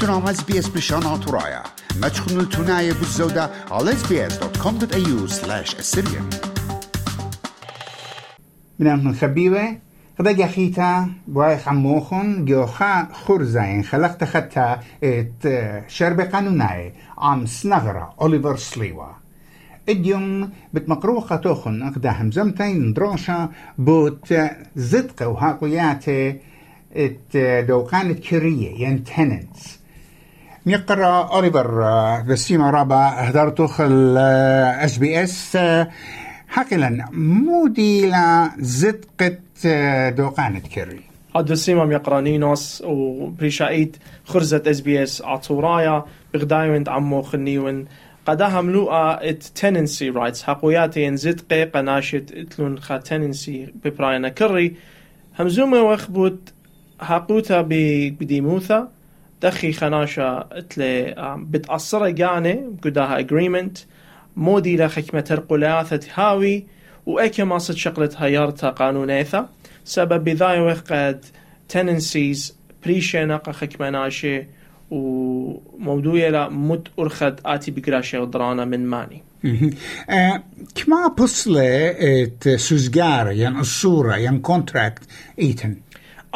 [0.00, 1.62] تنام اس بي اس بشان ترايا
[2.00, 6.36] ما تشخنوا التناية بالزودة على sbs.com.au slash assyrian
[8.78, 9.78] من خبيبة
[10.20, 15.46] غدا خيتا بوايخ عموخن جوخا خرزين خلقت خطا ات
[15.88, 16.92] شرب قانوناي.
[17.18, 19.06] عم سنغرة أوليفر سليوا.
[19.88, 24.34] اديوم بتمقروخة توخن اقدا همزمتين دروشة بوت
[24.76, 26.36] زدقة وهاقوياتي
[26.96, 27.36] ات
[27.68, 29.78] دوقان كرية ين تننس
[30.68, 35.58] نقرأ أوليفر بسيما رابا هدرتوخ الاس بي إس
[36.48, 39.38] حقلا مودي لا زدقة
[40.10, 41.00] دوقان كري
[41.36, 47.84] هاد السيما يقرانينوس وبريشايت خرزة إس بي إس عطورايا بغدايوند عمو خنيون
[48.26, 50.42] قداها ملوءة إت تننسي رايتس.
[50.42, 54.76] حقوياتي ان زدقة قناشت إتلون خا تننسي ببراينا كري
[55.38, 56.52] همزومة وخبوت
[57.00, 57.60] حقوتا
[58.20, 58.95] بديموثا.
[59.42, 63.78] دخي خناشا اتلي بتأثر جاني قداها اجريمنت
[64.36, 66.66] مودي لخكمة ترقلاثة هاوي
[67.06, 69.48] وأكي ما صد شقلت هيارتا قانونيثا
[69.84, 71.24] سبب بذاي قد
[71.68, 74.46] تننسيز بريشينا خكمة ناشي
[74.90, 79.22] وموضوع لا مت أرخد آتي بقراشي ودرانا من ماني.
[80.10, 80.42] أه
[80.74, 81.94] كما بصلة
[82.56, 85.02] سوزجار ين الصورة ين كونتراكت
[85.38, 85.76] إيتن.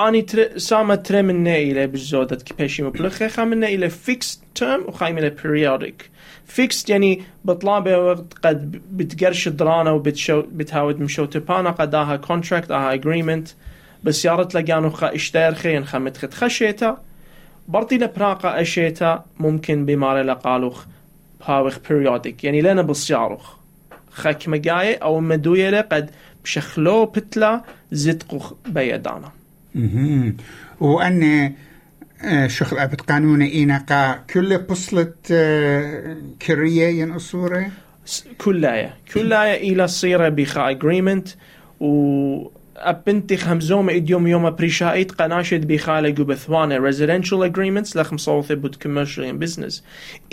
[0.08, 0.58] اني تر...
[0.58, 6.10] ساما ترى منا إلى بالزودة كبشي مبلغ خامنا إلى فيكس تيرم وخايم إلى بيريودك
[6.46, 13.48] فيكس يعني بطلابه وقت قد بتقرش درانا وبتشو بتهاود مشو تبانا قداها كونتراكت أها اجريمنت
[14.04, 16.98] بس يارت لقانو خا اشتير خين خمت خد خشيتا
[17.68, 20.84] برطي لبراقة اشيتا ممكن بماري لقالوخ
[21.44, 23.54] هاوخ بيريودك يعني لنا بصياروخ
[24.10, 26.10] خاك مقاية أو مدوية قد
[26.44, 29.32] بشخلو بتلا زدقوخ بيدانا
[30.80, 31.52] وأن
[32.46, 35.12] شغل أبد قانون إينقا كل بصلة
[36.46, 37.70] كرية ينقصورة
[38.38, 41.28] كلاية كلاية إلى صيرة بخا اجريمنت
[41.80, 49.22] و أبنتي خمزوم إديوم يوم بريشايت قناشد بخالة قبثوانة residential agreements لخم صوثي بود commercial
[49.22, 49.82] and business.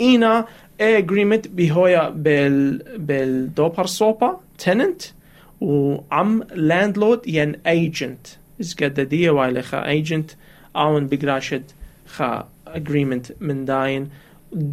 [0.00, 0.46] إينا
[0.80, 5.04] agreement بهويا بال بالدوبر صوبا tenant
[5.60, 8.38] وعم landlord ين agent.
[8.60, 10.34] إزقددية وايلة خا agent
[10.76, 11.62] آون بقراشد
[12.06, 14.08] خا agreement من داين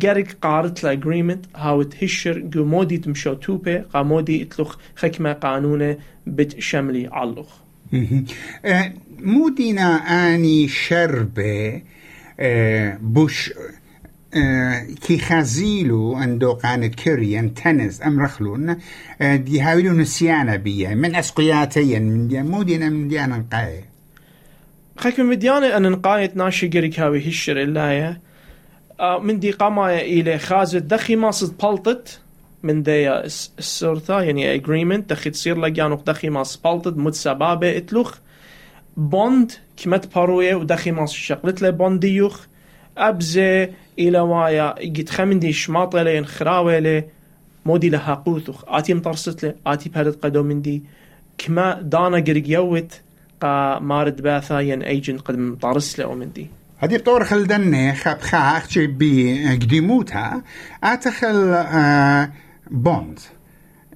[0.02, 5.98] قرق قارت لا agreement هاو تهشر قو مودي تمشو توبي قا مودي اتلوخ خكمة قانونة
[6.28, 7.48] بت شملي علوخ
[9.20, 11.82] مودينا اني شربة
[13.02, 13.54] بوش
[15.08, 18.78] كي خازيلو اندو قانت كريان تنس أم رخلون
[19.22, 23.86] دي هاولو نسيانا بيا من اسقياتين من دي مودينا من ديانا نقاي
[24.98, 28.22] خاك من مديانة ان نقاية ناشي قريك هاوي هشر اللاية
[29.22, 32.20] من دي قامايا إلى خازت دخي ما صد بلطت
[32.64, 38.18] من دي السرطة يعني agreement دخي تصير لقيانو دخي ما سبلطت مد سبابة إتلوخ.
[38.98, 39.52] بوند
[39.84, 42.46] كمت باروية ودخي ما شقلت له بونديوخ.
[42.98, 43.70] أبزة
[44.00, 47.04] إلى وايا قد خمن دي شماطة لين خراوة له
[47.66, 50.84] مودي لها قوثوخ آتي مطرست له آتي بهرد قدو من دي
[51.38, 53.02] كما دانا قرق يوت
[53.42, 56.48] قا مارد باثا ين ايجنت قد مطرس له من دي
[56.78, 60.44] هذه بطور خلدني خاب خاخ بي قديموتها
[60.84, 62.32] آتخل آه
[62.72, 63.20] بوند.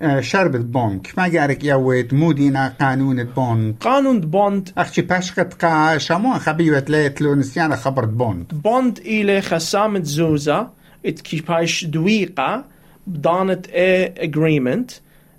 [0.01, 6.39] آه شربت بوند ما قارك يوت مودينا قانون بوند قانون بوند أخشي باشقت قا شامون
[6.39, 10.67] خبيوت ليت لو نسيانا خبرت بوند بوند إلى خسامة زوزة.
[11.05, 12.63] اتكيباش دويقة.
[13.07, 14.91] بدانت اي اجريمنت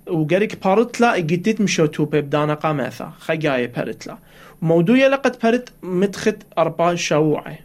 [0.07, 4.19] وقالك بارتلا اجتت مشو توبي بدانا قامثا خجاية بارتلا.
[4.63, 7.59] موضوع لقد بارت متخت أربع شوعة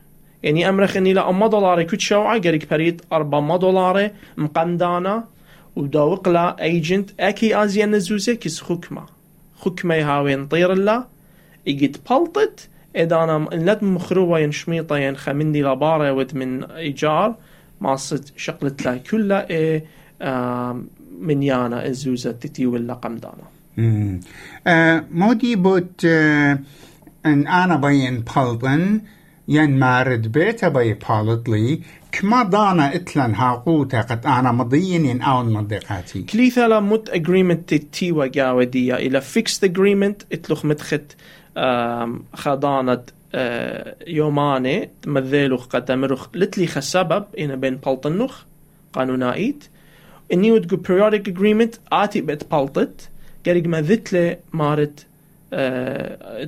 [0.44, 5.24] يعني أمرخ إني لا أما دولاري كنت شوعة قالك بريت أربع ما دولاري مقندانا.
[5.76, 9.06] وداوق لا ايجنت اكي ازيا نزوزة كيس خكمة.
[9.58, 11.08] خكمة هاوي نطير لا
[11.68, 12.70] اجت بلطت.
[12.96, 17.36] اذا أنا نلت مخروبة ين شميطة ين خمندي لبارة ود من ايجار.
[17.82, 19.86] ما صد شقلت لا كلها إيه
[21.22, 23.44] من يانا الزوزة تتي ولا قمدانا
[25.12, 26.06] مودي بوت
[27.26, 29.02] ان آنا بين بلطن.
[29.48, 31.82] ين مارد بيتا بي بالطلي
[32.20, 36.24] كما دانا اتلن هاقوتا قد آنا مضيين ين آون مضيقاتي.
[36.24, 41.16] كليثا لا مت اجريمنت تتي وقاودية إلى فيكست اجريمنت إتلوخ متخت
[42.34, 43.02] خضانة
[44.08, 48.42] يوماني تمذيلوخ قد امرخ لتلي خسبب أنا بين بلطنوخ
[48.94, 49.64] قانونايت
[50.34, 53.10] اني ودقو periodic agreement آتي بيت بلطت
[53.46, 55.06] قريق ما ذتلي مارت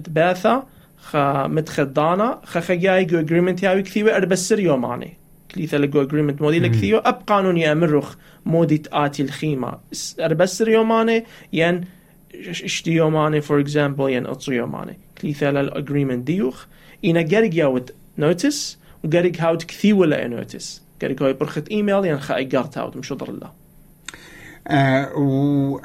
[0.06, 0.68] تباثا
[1.02, 5.18] خا متخدانا خا خجاي جو اجريمنت ياوي كثيوة اربسر يوماني.
[5.58, 8.16] كليثة لجو اجريمنت مودي لكثيوة أب قانون يامرخ
[8.46, 9.78] مودي تآتي الخيمة.
[10.20, 11.86] اربسر يوماني ين
[12.50, 16.66] اشتي يوماني فور اكزامبل ين اتصو يوماني كليثة للاجريمنت ديوخ.
[17.06, 22.36] إنا جرق ياوت نوتس وجرق هاوت كثيوة لأ نوتس جرق هاي برخت ايميل ين خا
[22.36, 23.52] ايجارت هاوت مشودر الله.
[24.68, 25.80] آه و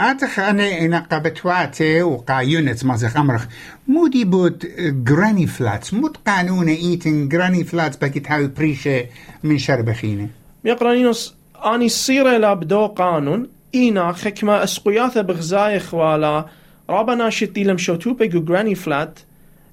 [0.00, 3.46] أعتقد أنا إن قبتواتي وقايونت مازخ أمرخ
[3.88, 4.66] مودي بود
[5.04, 9.06] جراني فلاتس مود قانون إيتن جراني فلاتس بكت هاوي بريشة
[9.42, 10.28] من شربخينة
[10.64, 11.34] ميقرانينوس
[11.66, 16.46] اني صيرة لا بدو قانون اينا خكما اسقياثة بغزاي خوالا
[16.90, 19.18] رابنا شتي لم شوتوبة جو جراني فلات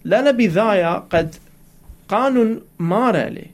[0.04, 1.36] لا لا بذايا قد
[2.10, 3.46] قانون مارالي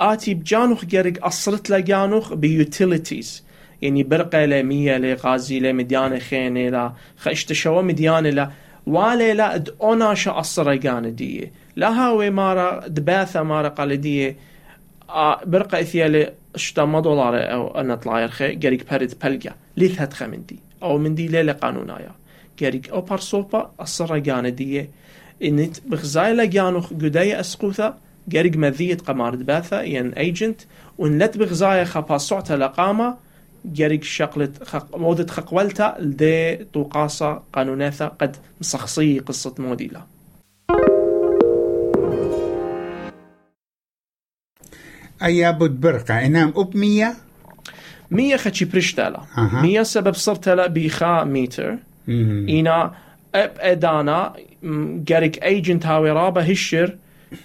[0.00, 3.42] آتي بجانوخ جرق أصرت لجانوخ بيوتيليتيز
[3.82, 6.92] يعني برقة لا مية لا غازي لا مديانة خينة لا.
[7.18, 8.50] خشتشوا مديانة لا
[8.86, 14.34] والي لا اد اوناشا أصرة جانة دي لا هاوي مارا دباثة مارا قال
[15.10, 20.26] آه برقة إثيالي اشتا ما دولار أو أنا طلع يرخي جاريك بارد بلجا ليث هتخا
[20.26, 22.10] من دي أو من دي ليلة قانونايا
[22.58, 24.88] جاريك أو بارسوبا أصرة جانة دي
[25.42, 30.60] انت بغزايلا جانو قدايا اسقوثا جاريك مذية قمار دباثة ين ايجنت
[30.98, 32.72] ونلت بغزايا خا صعتا
[33.66, 34.96] جاريك شقلت خق...
[34.96, 40.00] مودة خقولتا لدي طوقاسة قانوناثا قد مصخصي قصة موديلا.
[45.22, 47.14] أيا بود برقة إنام أب مية؟
[48.10, 49.20] مية خدشي برشتالا.
[49.38, 49.62] أها.
[49.62, 51.76] مية سبب صرتلا بيخا ميتر.
[52.08, 52.94] إينا
[53.34, 54.32] أب أدانا
[54.62, 56.96] م، جاريك أيجنت هاوي رابا هشر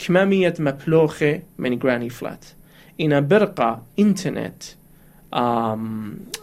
[0.07, 2.45] كمامية مبلوخة من جراني فلات.
[3.01, 4.80] إنا برقة إنترنت آم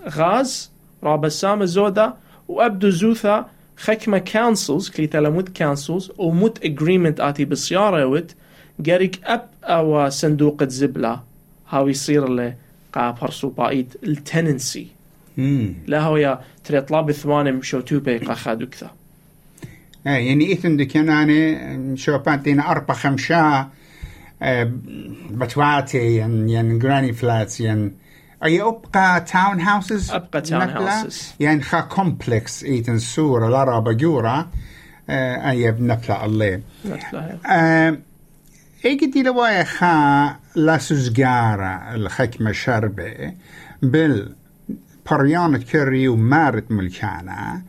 [0.09, 0.71] غاز
[1.03, 2.15] رابا سامة زودا
[2.49, 8.35] وأبدو زوثا خكمة كانسلز كليتا لمود كانسلز وموت اجريمنت آتي بالسيارة وت
[8.81, 11.21] جاريك أب أو صندوق الزبلة.
[11.69, 12.55] هاو يصير له
[12.93, 14.87] قا برسو بايد التننسي.
[15.87, 18.91] لا هو يا تري طلاب الثواني مشو توبي قا خادو كذا.
[20.07, 23.69] آه يعني إيثن دي كان أنا شو بانتين أربع خمسة
[24.43, 24.73] آه
[25.31, 27.93] بتواتي ين ين جراني فلاتس ين
[28.45, 31.15] أي أبقى تاون هاوسز أبقى town houses.
[31.41, 34.49] يعني خا كومبلكس إيثن سورة لارا بجورة
[35.11, 36.61] أي بنفلا الله
[38.85, 43.33] ايجدي لوايا خا لا سوزجارة الخكمة شربة
[43.83, 44.35] بال
[45.11, 47.63] بريان كري ومارت ملكانا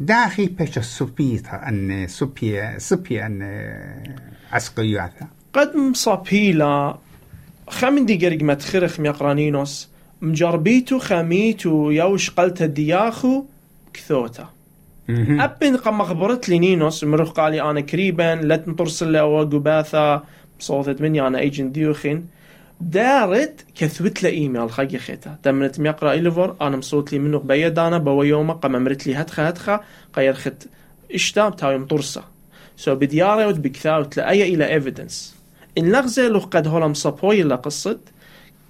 [0.00, 3.42] داخي بيش السوبيتا ان سوبيا سوبيا ان
[4.52, 6.98] عسقياتا قد مصابيلا
[7.68, 9.89] خمن دي قرق متخرخ ميقرانينوس
[10.22, 13.44] مجربيتو خميتو يوش قلت الدياخو
[13.92, 14.48] كثوتا.
[15.08, 20.22] أبن قم خبرت لي نينوس مروح قالي أنا كريبا لا تنطرسل أو قباثة
[20.58, 22.26] صوتت مني أنا ايجنت ديوخين.
[22.80, 25.36] دارت كثوت له إيميل خاقي خيتا.
[25.44, 29.48] دمنت ميقرا إليفور أنا مصوت لي منو بيد أنا بوا يوما قم أمرت لي هتخا
[29.48, 29.80] هتخا
[30.12, 30.66] قير خت
[31.14, 32.22] اشتاب تاوي مطرسة
[32.76, 35.34] سو بديارة ود بكثاوت لأي إلى ايفيدنس
[35.78, 37.98] إن لغزة لو قد هولا مصابوي إلا قصة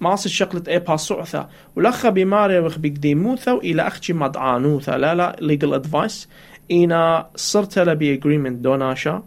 [0.01, 6.27] ماس شقلت اي باسوعثا ولخا بماري وخ بقديموثا إلى أختي مدعانوثا لا لا legal advice.
[6.71, 9.23] إنا صرت لبي agreement دوناشا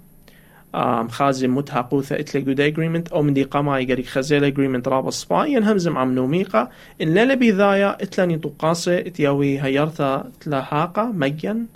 [0.74, 3.12] آم خازي متحقوثا اتلي جود agreement.
[3.12, 6.68] أو من دي قما يقري خزيل agreement رابا سبا ينهمزم عم نوميقا.
[7.02, 11.66] إن لا لبي ذايا اتلاني طقاسة اتياوي هيرثا تلاحاقا مجن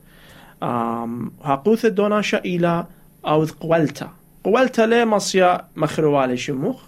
[0.63, 2.87] آم هاقوثا دوناشا إلى
[3.27, 4.11] أو قولتا
[4.45, 6.83] قولتا لي مصيا مخروالي شموخ.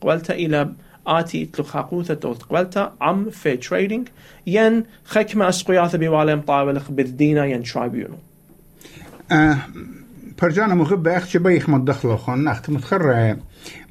[0.00, 0.70] قولتا إلى
[1.06, 4.08] آتي اتلو خاقوثة تو قولتا عم في تريدينج
[4.46, 8.16] ين خكمة اسقياثة بوالي مطاولخ بالدينا ين ترايبيونو
[9.32, 9.58] آه
[10.42, 13.36] برجانا مغبة أختي بيخ مدخلو خون أخت متخر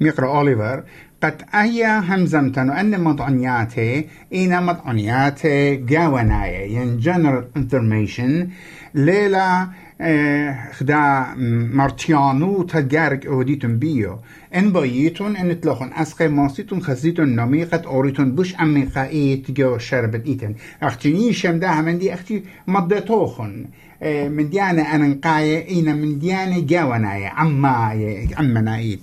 [0.02, 0.84] ميقرا أوليفر
[1.24, 8.48] قد أيا همزمتن أن مضعنياتي إنا مضعنياتي جاونايا ين جنرال انفورميشن
[8.96, 9.68] ليلة
[10.02, 11.26] آه، خدا
[11.74, 14.20] مارتيانو تجارك أوديتون بيو.
[14.56, 20.56] إن بايتون إن تلاخون أسقي ماسيتون خزيتون نميقة أوريتون بوش أميقا إيت جو شربت إيتن.
[20.84, 23.66] أختي نيشم ده من دي أختي مضيتوخن
[24.04, 28.98] آه، من ديانة أنا نقاية إينا من ديانة جاونايا عمايا عمنا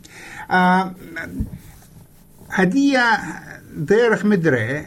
[0.51, 0.93] آه
[2.51, 3.19] هدية
[3.77, 4.85] ديرخ مدري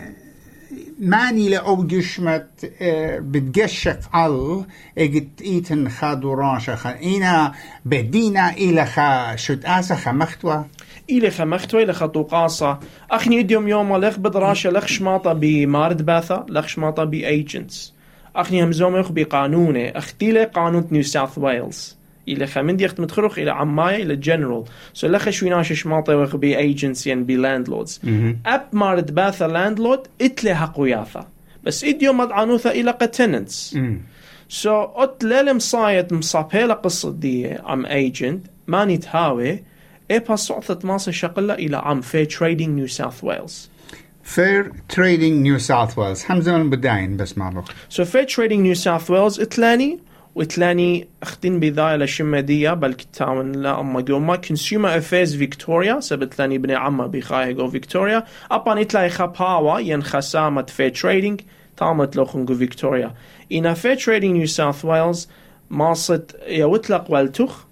[1.00, 4.66] ماني لأو جشمت آه، بتجشق على
[4.98, 7.54] اجت ايتن خادو راشا خا اينا
[7.86, 10.66] بدينا إلى خا شد اسا خا مختوى
[11.10, 12.80] إلى خمختو إلى خطوقاصة
[13.12, 17.94] أخني إديوم يوم لخ بدراشة لخ شماطة بمارد باثا لخ شماطة بأيجنتس
[18.36, 24.04] أخني همزوم يخ بقانونه أختيلة قانون نيو ساوث ويلز إلى خمن ديخت متخرخ إلى عماية
[24.04, 24.64] إلى جنرال
[24.94, 28.02] سو لخ شويناش شماطة وخ بي ايجنسي بي لاندلوردز
[28.46, 31.28] أب مارد باثا لاندلورد إتلي حقوياثا
[31.64, 33.78] بس إديو مدعانوثا إلى قتننتس
[34.50, 39.64] سو أت للم صايت مصابيلا قصة دي أم ايجنت ماني تهاوي.
[40.12, 43.70] إيه صعثت ماسة شقلة إلى عم في تريدينج نيو ساوث ويلز
[44.24, 49.12] فير تريدينج نيو ساوث ويلز حمزة من بداين بس بخ سو في تريدينج نيو ساوث
[49.12, 50.00] ويلز إتلاني.
[50.36, 56.76] وتلاني أختين بذايا لشمدية بل كتاون لا اما قوما كونسيومر افيرز فيكتوريا سبت لاني بني
[56.76, 61.42] عما بخاي جو فيكتوريا أبان اتلاي خباوا ين خسامة في تريدينج
[61.78, 63.14] تامت لوخن جو فيكتوريا
[63.52, 65.30] إنا في تريدينج نيو ساوث ويلز
[65.70, 67.66] ماصت يوتلق والتخ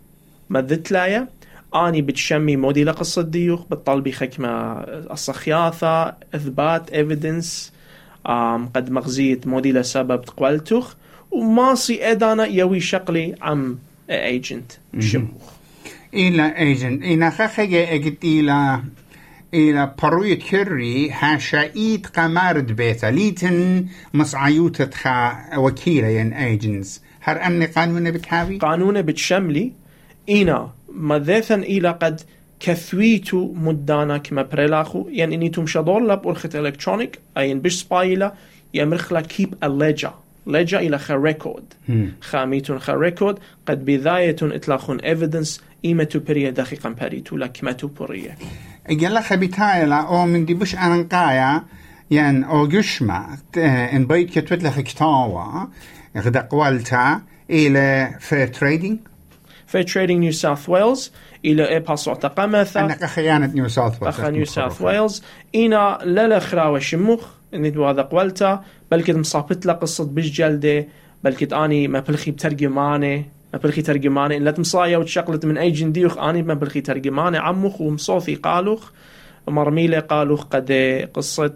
[0.50, 1.28] مذتلايا
[1.76, 4.74] آني بتشمي مودي لقصة ديوخ بتطلبي خكمة
[5.12, 7.74] الصخياثة إثبات ايفيدنس
[8.76, 10.94] قد مغزيت مودي لسبب تقوالتوخ
[11.32, 13.78] وماسي أدانا يوي شقلي عم
[14.10, 15.52] ايجنت شموخ.
[16.14, 18.84] إلى ايجنت إنا خخجة اجت إلى
[19.54, 23.06] إلى بروية كري هاشايت قمارد بيتا.
[23.06, 29.72] ليتن مصعيوت خا وكيلة ين ايجنتس هر أمني قانون بتحاوي قانون بتشملي.
[30.30, 32.22] إنا مذاثا إلى قد
[32.60, 35.08] كثويتو مدانا كما بريلاخو.
[35.10, 38.34] يعني إني تمشدور لب أرخت إلكترونيك أين بش سبايلا
[38.74, 40.14] يمرخلا كيب الليجا
[40.48, 41.74] لجا إلى خا ريكورد
[42.22, 48.36] خاميتون خا ريكورد قد بذاية إطلاقون إيفيدنس إيمتو بريا دقيقا بريتو لكمتو بريا
[48.90, 51.64] يلا خبيتاي لا أو من دي بش أنقايا
[52.12, 55.66] ين أو جشما ان بيت كتبت لك كتاوا
[56.18, 59.00] غدا قوالتا إلى فير تريدينج
[59.68, 61.12] في تريدينج نيو ساوث ويلز
[61.46, 65.24] إلى إيه باسو تقامثا أنك خيانة نيو ساوث ويلز أخا نيو ساوث ويلز
[65.56, 70.88] إنا لا خراوة شموخ دو هذا قولتا بل كد مصابت له قصة بش جلدة
[71.24, 75.72] بل كد أني ما بلخي بترجماني ما بلخي ترجماني إن لا تمصايا وتشقلت من أي
[75.72, 78.92] جنديوخ أني ما بلخي ترجماني عمخ ومصوفي قالوخ
[79.48, 80.72] مرميلة قالوخ قد
[81.14, 81.54] قصة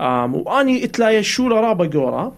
[0.00, 2.32] آم وأني إتلايا شورا رابا جورا.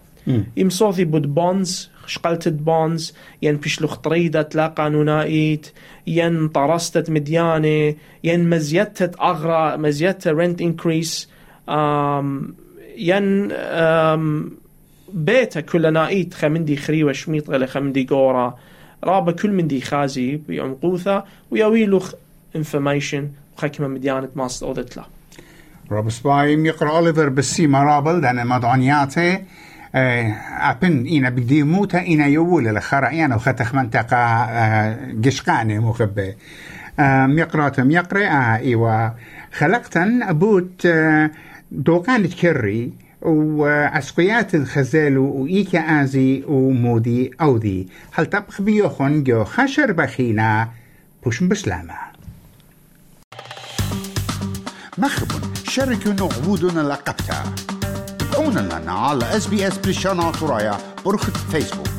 [0.57, 5.67] يمصوثي بود بونز شقلتت بونز ين بشلوخ طريدة لا قانونايت
[6.07, 11.29] ين طرستت مديانة ين مزيتت أغرى مزيتت رنت انكريس
[12.99, 13.47] ين
[15.13, 18.57] بيتا كل نايت خمندي خريوة شميط غلي خمندي قورا
[19.03, 22.13] رابا كل مندي خازي بيعمقوثا ويويلوخ
[22.55, 25.05] انفورميشن وخكمة مديانة ماست أودتلا
[25.91, 29.43] روب سبايم يقرأ أوليفر بسي مرابل دانا مدعنياتي
[29.95, 34.47] أبن إنا بدي موتا إنا يقول لخرا يعني وختخ منطقة
[35.25, 36.35] قشقاني مخبي
[37.39, 39.09] يقرأ تم يقرأ إيوا.
[39.53, 40.87] خلقتن أبوت
[41.71, 50.69] دوقان تكري وعسقيات الخزالو وإيكا آزي ومودي أودي هل تبخ بيوخن جو خشر بخينا
[51.23, 51.93] بوش بسلامة.
[54.97, 57.55] مخبن شاركوا نغبودنا لقبتها
[58.19, 61.98] تابعونا لنا على اس بي اس بريشانا ترايا برخة فيسبوك